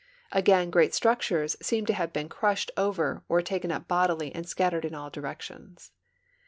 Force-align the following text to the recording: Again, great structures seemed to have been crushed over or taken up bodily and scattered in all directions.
Again, 0.31 0.71
great 0.71 0.95
structures 0.95 1.55
seemed 1.61 1.85
to 1.85 1.93
have 1.93 2.11
been 2.11 2.27
crushed 2.27 2.71
over 2.75 3.23
or 3.29 3.43
taken 3.43 3.71
up 3.71 3.87
bodily 3.87 4.33
and 4.33 4.49
scattered 4.49 4.83
in 4.83 4.95
all 4.95 5.11
directions. 5.11 5.91